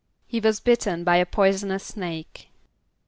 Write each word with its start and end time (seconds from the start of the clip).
=He 0.27 0.39
was 0.39 0.59
bitten 0.59 1.03
by 1.03 1.17
a 1.17 1.27
poisonous 1.27 1.83
snake. 1.83 2.49